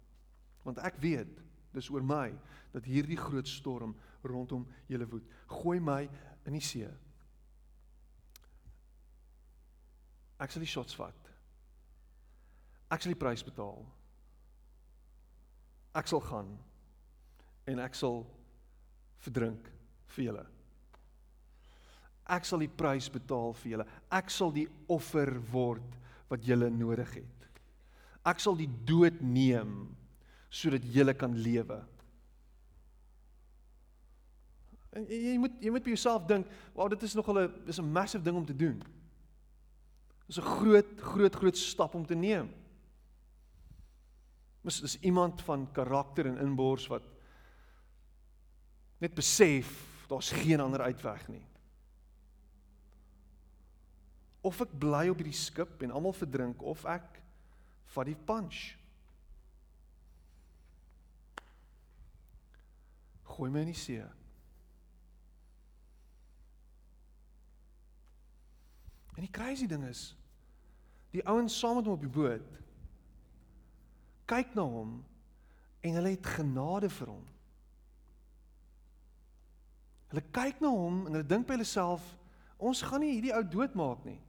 [0.66, 1.38] Want ek weet
[1.72, 2.34] dis oor my
[2.74, 3.94] dat hierdie groot storm
[4.28, 5.30] rondom julle woed.
[5.48, 6.02] Gooi my
[6.44, 6.90] in die see.
[10.44, 11.32] Ek sal die shots vat.
[12.92, 13.80] Ek sal die prys betaal.
[15.96, 16.52] Ek sal gaan
[17.72, 18.26] en ek sal
[19.24, 19.72] verdrink
[20.12, 20.48] vir julle.
[22.30, 23.86] Ek sal die prys betaal vir julle.
[24.14, 25.96] Ek sal die offer word
[26.30, 27.48] wat julle nodig het.
[28.28, 29.90] Ek sal die dood neem
[30.54, 31.80] sodat julle kan lewe.
[35.10, 38.24] Jy moet jy moet by jouself dink, "Wow, dit is nogal 'n dis 'n massive
[38.24, 38.82] ding om te doen."
[40.28, 42.50] Dis 'n groot groot groot stap om te neem.
[44.64, 47.04] Dis dis iemand van karakter en inbors wat
[49.00, 51.46] net besef daar's geen ander uitweg nie.
[54.42, 57.20] Of ek bly op hierdie skip en almal verdrink of ek
[57.96, 58.62] vat die punch.
[63.30, 64.06] Gooi my in die see.
[69.18, 70.14] En die crazy ding is
[71.12, 72.60] die ouens saam met hom op die boot
[74.30, 75.00] kyk na hom
[75.82, 77.26] en hulle het genade vir hom.
[80.12, 82.06] Hulle kyk na hom en hulle dink by hulle self
[82.60, 84.20] ons gaan nie hierdie ou doodmaak nie.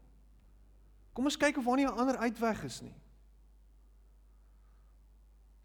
[1.13, 2.95] Kom ons kyk of daar nie 'n ander uitweg is nie.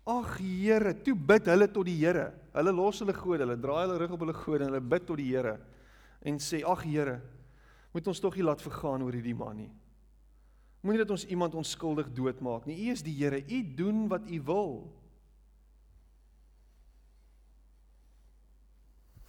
[0.06, 2.32] Ag Here, toe bid hulle tot die Here.
[2.54, 5.18] Hulle los hulle gode, hulle draai hulle rug op hulle gode en hulle bid tot
[5.18, 5.58] die Here
[6.22, 7.22] en sê: "Ag Here,
[7.94, 9.72] moet ons tog nie laat vergaan oor hierdie man nie.
[10.82, 12.78] Moenie dat ons iemand onskuldig doodmaak nie.
[12.88, 13.42] U is die Here.
[13.42, 14.94] U doen wat u wil."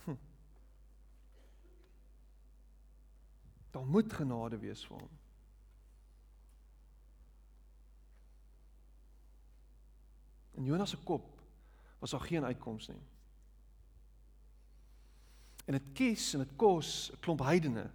[0.05, 0.17] Hm.
[3.73, 5.26] Daar moet genade wees vir hom.
[10.57, 11.25] In Jonas se kop
[11.99, 13.03] was daar geen uitkoms nie.
[15.67, 17.91] En dit kies en dit kos 'n klomp heidene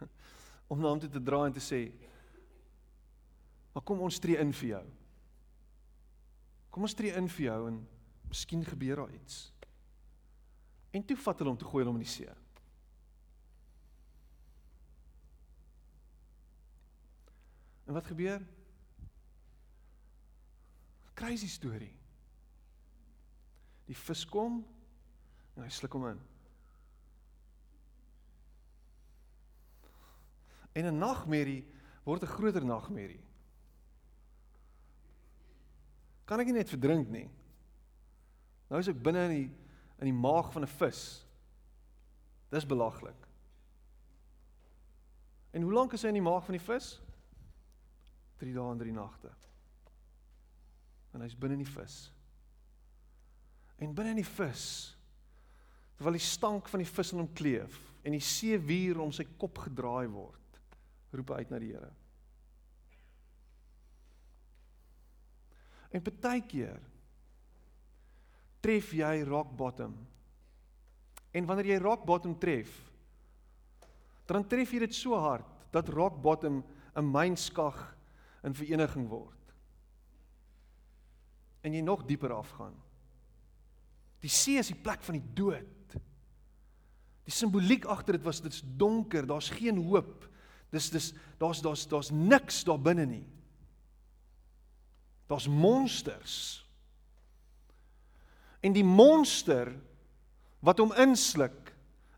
[0.70, 1.92] om na hom toe te draai en te sê:
[3.72, 4.84] "Maar kom ons tree in vir jou.
[6.70, 7.88] Kom ons tree in vir jou en
[8.28, 9.52] miskien gebeur daar iets."
[10.90, 12.30] En toe vat hulle hom te gooi hom in die see.
[17.86, 18.42] En wat gebeur?
[21.20, 21.92] Crazy storie.
[23.90, 24.62] Die vis kom
[25.56, 26.20] en hy sluk hom in.
[30.80, 31.66] En 'n nagmerrie
[32.06, 33.20] word 'n groter nagmerrie.
[36.24, 37.28] Kan ek nie net verdrink nie.
[38.70, 39.50] Nou is ek binne in die
[40.00, 41.26] in die maag van 'n vis.
[42.50, 43.28] Dis belaglik.
[45.52, 47.00] En hoe lank is hy in die maag van die vis?
[48.38, 49.30] 3 dae en 3 nagte.
[51.14, 51.96] En hy's binne in die vis.
[53.80, 54.66] En binne in die vis
[55.96, 57.74] terwyl die stank van die vis in hom kleef
[58.08, 60.60] en die seewier om sy kop gedraai word,
[61.12, 61.90] roep hy uit na die Here.
[65.90, 66.78] En baie keer
[68.64, 69.94] tref jy rock bottom.
[71.34, 72.70] En wanneer jy rock bottom tref,
[74.30, 76.62] dan tref jy dit so hard dat rock bottom
[76.94, 77.76] 'n mynskag
[78.44, 79.39] in vereniging word.
[81.60, 82.74] En jy nog dieper afgaan.
[84.20, 85.96] Die see is die plek van die dood.
[87.28, 90.26] Die simboliek agter dit was dit's donker, daar's geen hoop.
[90.70, 93.26] Dis dis daar's daar's daar's niks daar binne nie.
[95.30, 96.64] Daar's monsters.
[98.60, 99.72] En die monster
[100.60, 101.70] wat hom insluk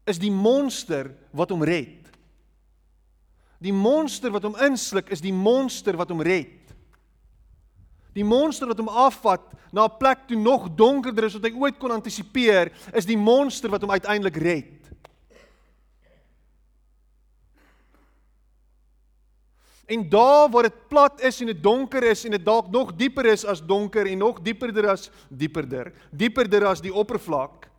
[0.09, 2.09] is die monster wat hom red.
[3.63, 6.62] Die monster wat hom insluk is die monster wat hom red.
[8.13, 9.41] Die monster wat hom afvat
[9.73, 13.71] na 'n plek toe nog donkerder is wat hy ooit kon antisipeer, is die monster
[13.71, 14.83] wat hom uiteindelik red.
[19.87, 23.27] En daar waar dit plat is en dit donker is en dit dalk nog dieper
[23.27, 27.72] is as donker en nog dieperder as dieperder, dieperder as die oppervlak,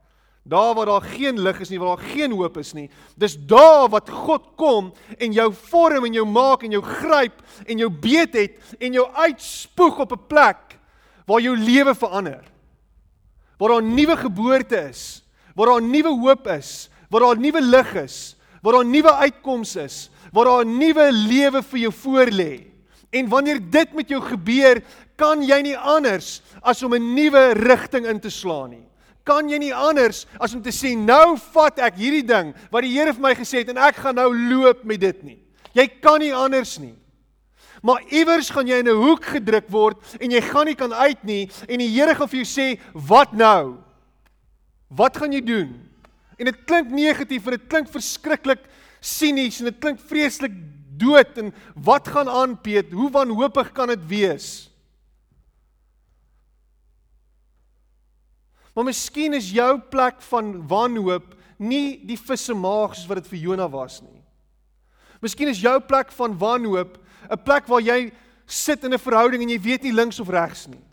[0.44, 3.88] daar waar daar geen lig is nie, waar daar geen hoop is nie, dis daar
[3.90, 8.36] wat God kom en jou vorm en jou maak en jou gryp en jou beet
[8.36, 10.80] het en jou uitspoeg op 'n plek
[11.26, 12.44] waar jou lewe verander.
[13.58, 15.24] Waar daar 'n nuwe geboorte is,
[15.56, 18.92] waar daar 'n nuwe hoop is, waar daar 'n nuwe lig is, waar daar 'n
[18.92, 22.68] nuwe uitkoms is, waar daar 'n nuwe lewe vir jou voorlê.
[23.10, 24.84] En wanneer dit met jou gebeur,
[25.16, 28.88] kan jy nie anders as om 'n nuwe rigting in te slaan nie.
[29.24, 32.92] Kan jy nie anders as om te sê nou vat ek hierdie ding wat die
[32.92, 35.40] Here vir my gesê het en ek gaan nou loop met dit nie.
[35.74, 36.96] Jy kan nie anders nie.
[37.84, 41.24] Maar iewers gaan jy in 'n hoek gedruk word en jy gaan nie kan uit
[41.24, 43.78] nie en die Here gaan vir jou sê, "Wat nou?
[44.90, 45.90] Wat gaan jy doen?"
[46.40, 48.60] En dit klink negatief en dit klink verskriklik
[49.02, 50.52] sinies en dit klink vreeslik
[50.98, 52.92] dood en wat gaan aan Piet?
[52.92, 54.73] Hoe wanhoopig kan dit wees?
[58.74, 63.40] Maar miskien is jou plek van wanhoop nie die visse maag soos wat dit vir
[63.40, 64.22] Jona was nie.
[65.22, 66.98] Miskien is jou plek van wanhoop
[67.30, 68.12] 'n plek waar jy
[68.46, 70.84] sit in 'n verhouding en jy weet nie links of regs nie.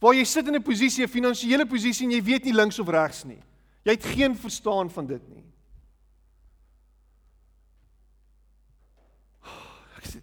[0.00, 2.88] Waar jy sit in 'n posisie, 'n finansiële posisie en jy weet nie links of
[2.88, 3.42] regs nie.
[3.84, 5.50] Jy het geen verstaan van dit nie.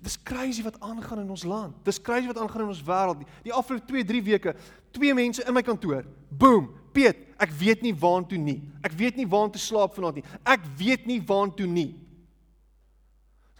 [0.01, 1.75] dis crazy wat aangaan in ons land.
[1.85, 3.23] Dis crazy wat aangaan in ons wêreld.
[3.43, 4.55] Die afgelope 2, 3 weke,
[4.97, 6.03] twee mense in my kantoor.
[6.29, 6.73] Boom.
[6.97, 8.59] Piet, ek weet nie waartoe nie.
[8.85, 10.25] Ek weet nie waartoe slaap vanaand nie.
[10.41, 11.91] Ek weet nie waartoe nie.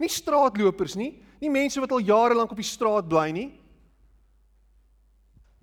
[0.02, 3.48] Nie straatlopers nie, nie mense wat al jare lank op die straat bly nie.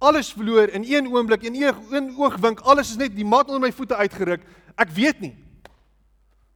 [0.05, 3.73] Alles verloor in een oomblik, in een oogwink, alles is net die mat onder my
[3.73, 4.43] voete uitgeruk.
[4.75, 5.33] Ek weet nie.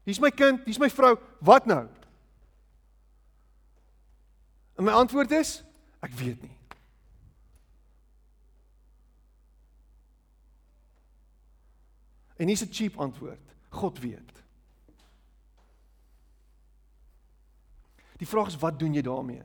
[0.05, 1.15] Hier's my kind, hier's my vrou.
[1.45, 1.87] Wat nou?
[4.79, 5.59] En my antwoord is
[6.05, 6.58] ek weet nie.
[12.39, 13.45] En hier's 'n cheap antwoord.
[13.69, 14.33] God weet.
[18.19, 19.43] Die vraag is wat doen jy daarmee?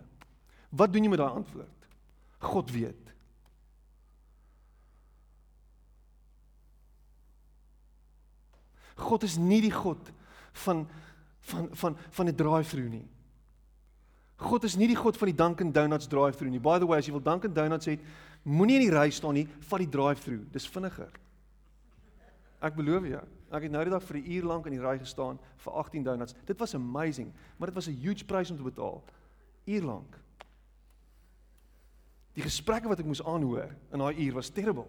[0.69, 1.87] Wat doen jy met daai antwoord?
[2.37, 3.13] God weet.
[8.95, 10.11] God is nie die God
[10.65, 10.87] van
[11.43, 13.07] van van van 'n drive-through nie.
[14.35, 16.59] God is nie die God van die Dunkin Donuts drive-through nie.
[16.59, 17.99] By the way, as jy wil Dunkin Donuts hê,
[18.43, 20.51] moenie in die ry staan nie, vat die drive-through.
[20.51, 21.11] Dis vinniger.
[22.63, 23.21] Ek beloof jou.
[23.53, 26.03] Ek het nou die dag vir 'n uur lank in die ry gestaan vir 18
[26.03, 26.35] donuts.
[26.45, 29.03] Dit was amazing, maar dit was 'n huge prys om te betaal.
[29.65, 30.19] Uur lank.
[32.33, 34.87] Die gesprekke wat ek moes aanhoor in daai uur was terrible.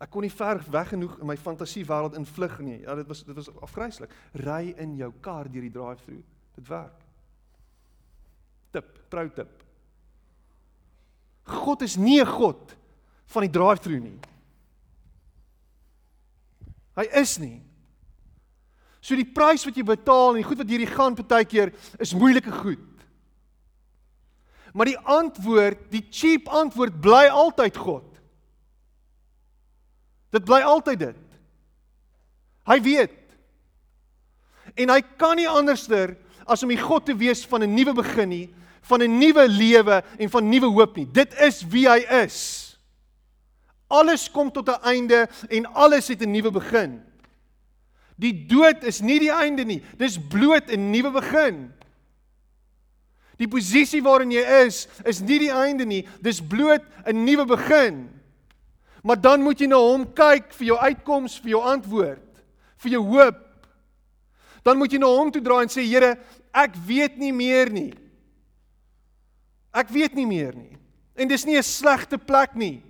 [0.00, 2.80] Ek kon nie ver weg genoeg in my fantasiewêreld invlug nie.
[2.80, 4.10] Ja, dit was dit was afgryslik.
[4.32, 6.22] Ry in jou kar deur die drive-through.
[6.56, 7.04] Dit werk.
[8.72, 9.64] Tip, trou tip.
[11.44, 12.76] God is nie 'n God
[13.26, 14.18] van die drive-through nie.
[17.00, 17.62] Hy is nie.
[19.00, 21.72] So die prys wat jy betaal en die goed wat hierdie gaan partykeer
[22.02, 22.84] is moeilike goed.
[24.76, 28.06] Maar die antwoord, die cheap antwoord bly altyd God.
[30.30, 31.22] Dit bly altyd dit.
[32.68, 33.16] Hy weet.
[34.78, 36.14] En hy kan nie anderster
[36.50, 38.46] as om die God te wees van 'n nuwe begin nie,
[38.82, 41.06] van 'n nuwe lewe en van nuwe hoop nie.
[41.06, 42.59] Dit is wie hy is.
[43.90, 47.02] Alles kom tot 'n einde en alles het 'n nuwe begin.
[48.20, 49.82] Die dood is nie die einde nie.
[49.96, 51.72] Dis bloot 'n nuwe begin.
[53.40, 56.04] Die posisie waarin jy is, is nie die einde nie.
[56.20, 58.08] Dis bloot 'n nuwe begin.
[59.02, 62.42] Maar dan moet jy na hom kyk vir jou uitkoms, vir jou antwoord,
[62.76, 63.38] vir jou hoop.
[64.62, 66.18] Dan moet jy na hom toe draai en sê Here,
[66.52, 67.94] ek weet nie meer nie.
[69.72, 70.76] Ek weet nie meer nie.
[71.16, 72.82] En dis nie 'n slegte plek nie.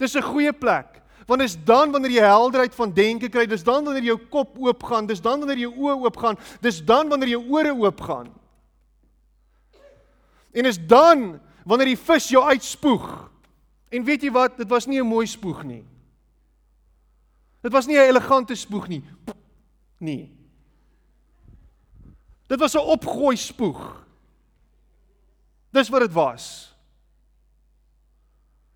[0.00, 1.00] Dis 'n goeie plek.
[1.26, 4.82] Want dis dan wanneer jy helderheid van denke kry, dis dan wanneer jou kop oop
[4.82, 8.32] gaan, dis dan wanneer jou oë oop gaan, dis dan wanneer jou ore oop gaan.
[10.52, 13.30] En is dan wanneer die vis jou uitspoeg.
[13.90, 14.56] En weet jy wat?
[14.56, 15.84] Dit was nie 'n mooi spoeg nie.
[17.62, 19.04] Dit was nie 'n elegante spoeg nie.
[19.98, 20.36] Nee.
[22.46, 24.06] Dit was 'n opgooi spoeg.
[25.70, 26.69] Dis wat dit was.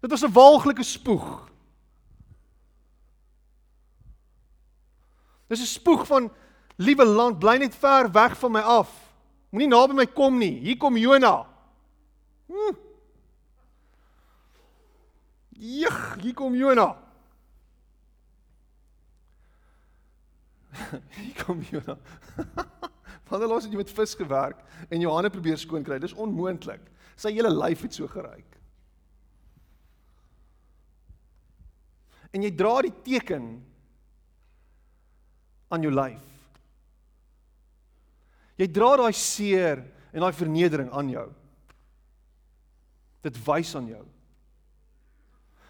[0.04, 1.48] Dit was 'n walglike spoeg.
[5.46, 6.32] Dis 'n spoeg van
[6.76, 9.14] liewe land, bly net ver weg van my af.
[9.48, 10.58] Moenie naby my kom nie.
[10.58, 11.46] Hier kom Jona.
[12.46, 12.76] Hm.
[15.48, 17.02] Jig, hier kom Jona.
[21.08, 21.98] hier kom Jona.
[23.28, 25.98] Wanneer laas het jy met vis gewerk en jou hande probeer skoon kry?
[25.98, 26.80] Dis onmoontlik.
[27.16, 28.63] Sy hele lyf het so geruik.
[32.34, 33.48] En jy dra die teken
[35.72, 36.30] aan jou lyf.
[38.58, 39.82] Jy dra daai seer
[40.14, 41.26] en daai vernedering aan jou.
[43.24, 44.04] Dit wys aan jou.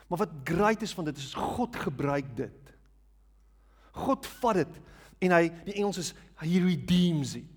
[0.09, 2.73] Maar wat great is van dit is God gebruik dit.
[3.95, 4.81] God vat dit
[5.25, 6.13] en hy die Engels is
[6.43, 7.51] hy redeems it.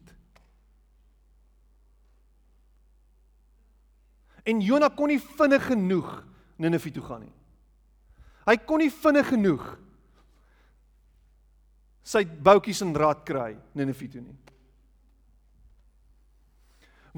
[4.47, 6.11] En Jonah kon nie vinnig genoeg
[6.57, 7.36] Ninive toe gaan nie.
[8.47, 9.65] Hy kon nie vinnig genoeg
[12.07, 14.37] sy boutjies en rad kry Ninive toe nie.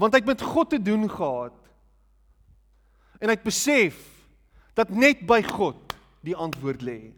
[0.00, 1.56] Want hy het met God te doen gehad.
[3.20, 3.98] En hy het besef
[4.78, 7.12] dat net by God die antwoord lê.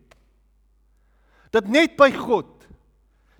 [1.54, 2.66] Dat net by God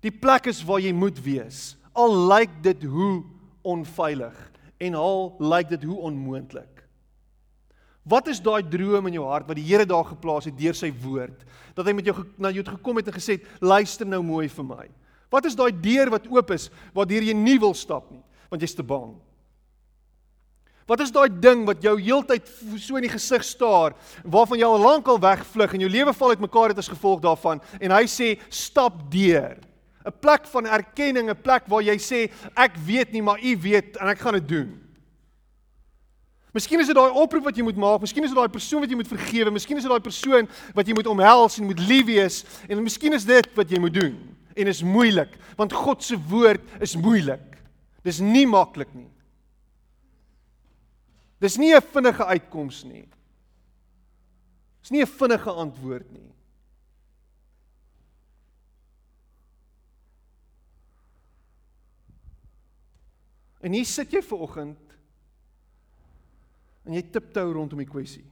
[0.02, 1.74] die plek is waar jy moet wees.
[1.92, 3.24] Al lyk dit hoe
[3.66, 4.38] onveilig
[4.82, 6.71] en al lyk dit hoe onmoontlik.
[8.02, 10.90] Wat is daai droom in jou hart wat die Here daar geplaas het deur sy
[11.04, 11.44] woord?
[11.76, 14.66] Dat hy met jou na jou gekom het en gesê het, luister nou mooi vir
[14.66, 14.86] my.
[15.32, 18.74] Wat is daai deur wat oop is waardeur jy nie wil stap nie, want jy's
[18.76, 19.14] te bang?
[20.90, 22.48] Wat is daai ding wat jou heeltyd
[22.82, 23.94] so in die gesig staar,
[24.26, 27.62] waarvan jy al lank al wegvlug en jou lewe val uitmekaar het as gevolg daarvan
[27.78, 29.60] en hy sê stap deur.
[30.02, 33.96] 'n Plek van erkenning, 'n plek waar jy sê ek weet nie, maar u weet
[33.96, 34.82] en ek gaan dit doen.
[36.52, 38.90] Miskien is dit daai oproep wat jy moet maak, miskien is dit daai persoon wat
[38.92, 42.04] jy moet vergewe, miskien is dit daai persoon wat jy moet omhels en moet lief
[42.10, 44.18] wees en miskien is dit wat jy moet doen.
[44.52, 47.56] En is moeilik, want God se woord is moeilik.
[48.04, 49.08] Dis nie maklik nie.
[51.40, 53.08] Dis nie 'n vinnige uitkoms nie.
[54.82, 56.30] Dis nie 'n vinnige antwoord nie.
[63.62, 64.78] En hier sit jy ver oggend
[66.86, 68.24] en jy tiptou rondom die kwessie.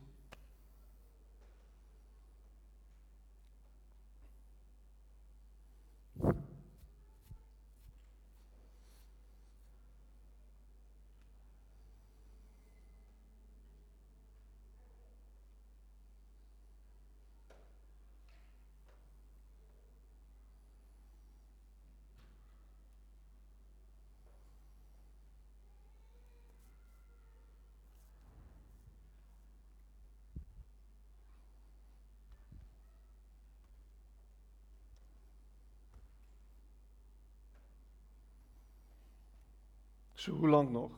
[40.21, 40.93] So hoe lank nog?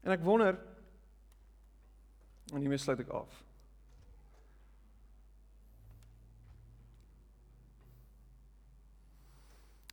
[0.00, 0.56] En ek wonder
[2.52, 3.34] en hiermee sluit ek af.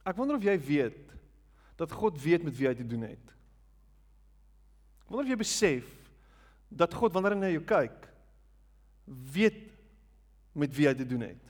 [0.08, 1.12] Ek wonder of jy weet
[1.80, 3.36] dat God weet met wie hy te doen het.
[5.04, 5.92] Ek wonder of jy besef
[6.72, 8.08] dat God wanneer hy na jou kyk,
[9.36, 9.62] weet
[10.56, 11.50] met wie hy te doen het.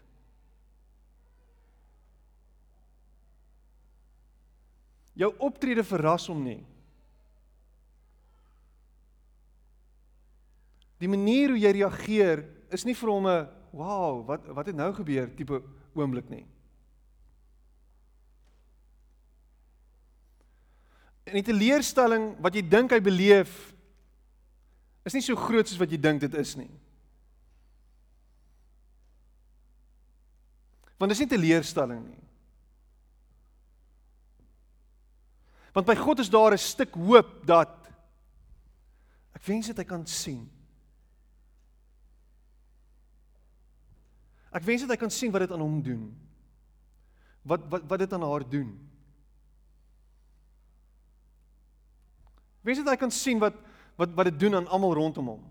[5.19, 6.61] Jou optrede verras hom nie.
[10.99, 12.43] Die manier hoe jy reageer
[12.75, 15.61] is nie vir hom 'n wow, wat wat het nou gebeur tipe
[15.93, 16.45] oomblik nie.
[21.29, 23.73] En die teleurstelling wat jy dink hy beleef
[25.05, 26.71] is nie so groot soos wat jy dink dit is nie.
[30.97, 32.28] Want dis nie teleurstelling nie.
[35.73, 37.69] Want by God is daar 'n stuk hoop dat
[39.35, 40.49] ek wens dit hy kan sien.
[44.51, 46.09] Ek wens dit hy kan sien wat dit aan hom doen.
[47.45, 48.89] Wat wat wat dit aan haar doen.
[52.61, 53.55] Wens dit hy kan sien wat
[53.95, 55.43] wat wat dit doen aan almal rondom hom.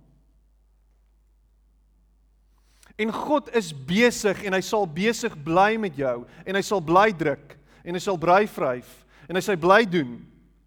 [2.99, 7.13] En God is besig en hy sal besig bly met jou en hy sal bly
[7.15, 7.55] druk
[7.85, 8.89] en hy sal bly vryf
[9.29, 10.17] en hy sê bly doen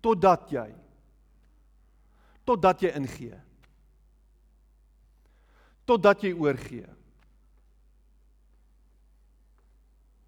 [0.02, 0.70] totdat jy
[2.52, 3.38] totdat jy ingee.
[5.88, 6.88] Totdat jy oorgee.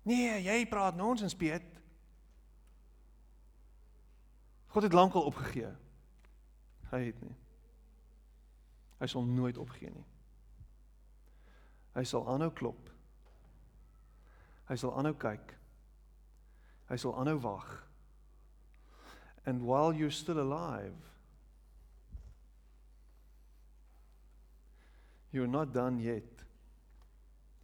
[0.04, 1.66] Nee, jy praat nonsens, Piet.
[4.74, 5.70] God het lankal opgegee.
[6.92, 7.36] Hy het nie.
[9.00, 10.06] Hy sal nooit opgee nie.
[11.94, 12.90] Hy sal aanhou klop.
[14.68, 15.54] Hy sal aanhou kyk.
[16.90, 17.70] Hy sal aanhou wag.
[19.46, 20.96] And while you're still alive,
[25.32, 26.24] you're not done yet.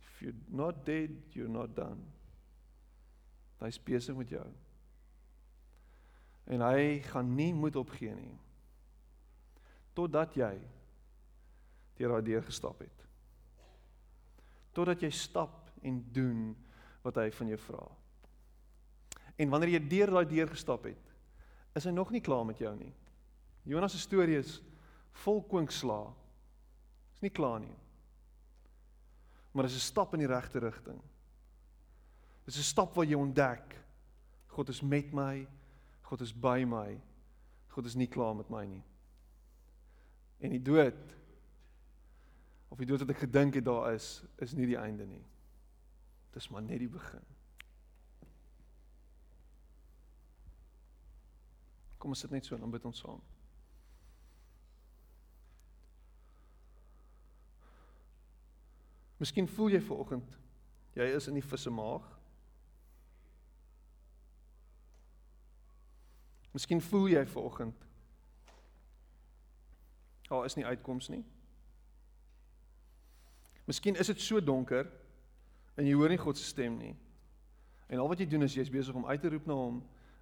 [0.02, 2.04] If you're not dead, you're not done.
[3.62, 4.46] Hy's besig met jou.
[6.50, 8.36] En hy gaan nie moed opgee nie.
[9.96, 10.54] Totdat jy
[12.00, 13.06] deur daai deur gestap het.
[14.76, 16.44] Totdat jy stap en doen
[17.04, 17.84] wat hy van jou vra.
[19.40, 21.09] En wanneer jy deur daai deur gestap het,
[21.80, 22.92] is hy nog nie klaar met jou nie.
[23.70, 24.60] Jonas se storie is
[25.24, 26.10] vol kwinkslaa.
[27.16, 27.76] Is nie klaar nie.
[29.52, 31.02] Maar dit is 'n stap in die regte rigting.
[32.46, 33.76] Dit is 'n stap waar jy ontdek
[34.48, 35.48] God is met my,
[36.02, 37.00] God is by my.
[37.70, 38.84] God is nie klaar met my nie.
[40.40, 41.16] En die dood
[42.70, 45.24] of die dood wat ek gedink het daar is, is nie die einde nie.
[46.34, 47.24] Dis maar net die begin.
[52.00, 53.20] Kom ons sit net so en bid ons saam.
[59.20, 60.38] Miskien voel jy vanoggend
[60.96, 62.04] jy is in die visse maag.
[66.56, 67.86] Miskien voel jy vanoggend
[70.30, 71.24] daar is nie uitkoms nie.
[73.66, 74.86] Miskien is dit so donker
[75.76, 76.94] en jy hoor nie God se stem nie.
[77.90, 79.80] En al wat jy doen is jy's besig om uit te roep na hom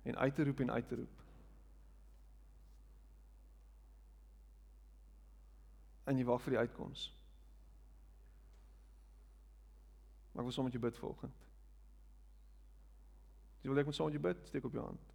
[0.08, 1.27] en uit te roep en uit te roep.
[6.08, 7.10] En jy wag vir die uitkoms.
[10.32, 11.46] Maar ek wil sommer met jou bid vanoggend.
[13.62, 15.14] Jy wil ek moet saam met jou bid, steek op jou hand.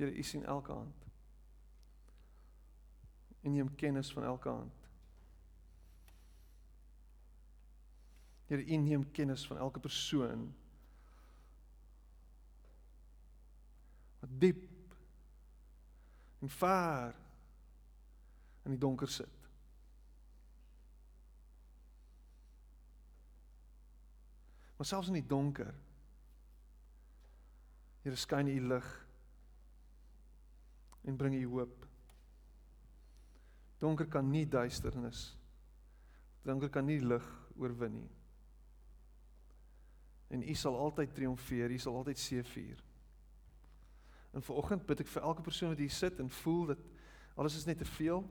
[0.00, 1.06] Here, U sien elke hand.
[3.40, 4.79] En neem kennis van elke hand.
[8.50, 10.48] Here, U neem kennis van elke persoon.
[14.18, 14.94] Wat diep
[16.40, 17.14] en ver
[18.62, 19.38] in die donker sit.
[24.76, 25.74] Maar selfs in die donker
[28.02, 28.92] Here skyn U lig
[31.06, 31.84] en bring U hoop.
[33.78, 35.36] Donker kan nie duisternis.
[36.42, 38.16] Donker kan nie lig oorwin nie.
[40.30, 42.82] En U sal altyd triomfeer, U sal altyd seëvier.
[44.30, 46.84] En vanoggend bid ek vir elke persoon wat hier sit en voel dat
[47.34, 48.22] alles is net te veel.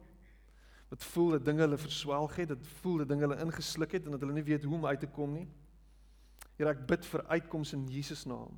[0.90, 4.16] Wat voel dat dinge hulle verswelg het, dat voel dat dinge hulle ingesluk het en
[4.16, 5.46] dat hulle nie weet hoe om uit te kom nie.
[6.56, 8.56] Here, ek bid vir uitkoms in Jesus naam.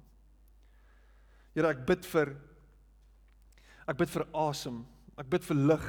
[1.55, 2.35] Here, ek bid vir
[3.89, 4.83] ek bid vir asem.
[5.19, 5.87] Ek bid vir lig.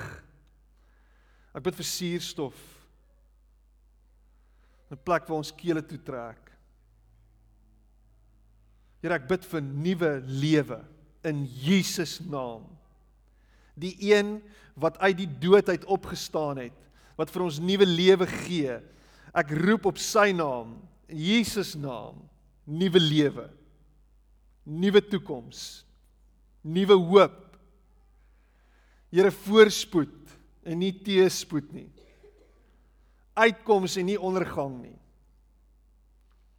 [1.53, 2.63] Ek bid vir suurstof.
[4.93, 6.52] 'n plek waar ons kele toe trek.
[9.03, 10.79] Here, ek bid vir nuwe lewe
[11.27, 12.69] in Jesus naam.
[13.75, 14.37] Die een
[14.79, 16.77] wat uit die dood uit opgestaan het,
[17.19, 18.79] wat vir ons nuwe lewe gee.
[19.35, 20.77] Ek roep op sy naam,
[21.11, 22.23] in Jesus naam,
[22.65, 23.49] nuwe lewe.
[24.65, 25.83] Nuwe toekoms.
[26.63, 27.39] Nuwe hoop.
[29.13, 30.15] Here voorspoed
[30.63, 31.89] en nie teëspoed nie.
[33.35, 34.99] Uitkoms en nie ondergang nie.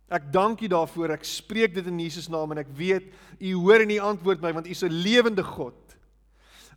[0.09, 1.15] Ek dank U daarvoor.
[1.15, 4.53] Ek spreek dit in Jesus naam en ek weet U hoor en U antwoord my
[4.53, 5.75] want U is 'n lewende God.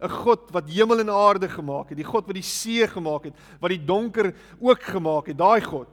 [0.01, 3.35] 'n God wat hemel en aarde gemaak het, die God wat die see gemaak het,
[3.61, 5.89] wat die donker ook gemaak het, daai God.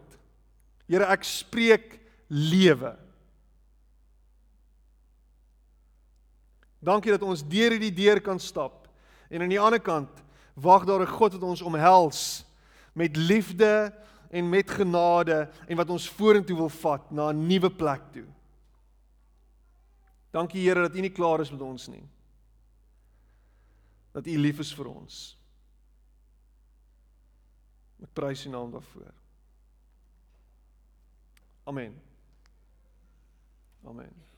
[0.88, 2.98] Here, ek spreek lewe.
[6.84, 8.90] Dankie dat ons deur hierdie deur kan stap
[9.32, 10.20] en aan die ander kant
[10.60, 12.46] wag daar 'n God wat ons omhels
[12.94, 13.94] met liefde
[14.34, 18.26] en met genade en wat ons vorentoe wil vat na 'n nuwe plek toe.
[20.34, 22.04] Dankie Here dat U nie klaar is met ons nie.
[24.12, 25.38] Dat U lief is vir ons.
[28.02, 29.14] Ek prys U naam daarvoor.
[31.64, 32.02] Amen.
[33.86, 34.33] Amen.